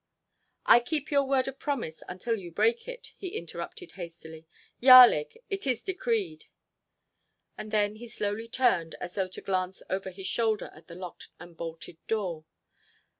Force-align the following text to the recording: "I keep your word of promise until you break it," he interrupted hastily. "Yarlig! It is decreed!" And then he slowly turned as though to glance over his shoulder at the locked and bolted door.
"I 0.65 0.79
keep 0.79 1.11
your 1.11 1.25
word 1.29 1.47
of 1.47 1.59
promise 1.59 2.01
until 2.09 2.35
you 2.35 2.51
break 2.51 2.87
it," 2.87 3.13
he 3.17 3.37
interrupted 3.37 3.91
hastily. 3.91 4.47
"Yarlig! 4.81 5.37
It 5.47 5.67
is 5.67 5.83
decreed!" 5.83 6.45
And 7.55 7.69
then 7.69 7.97
he 7.97 8.07
slowly 8.07 8.47
turned 8.47 8.95
as 8.95 9.13
though 9.13 9.27
to 9.27 9.41
glance 9.41 9.83
over 9.91 10.09
his 10.09 10.25
shoulder 10.25 10.71
at 10.73 10.87
the 10.87 10.95
locked 10.95 11.27
and 11.39 11.55
bolted 11.55 11.97
door. 12.07 12.45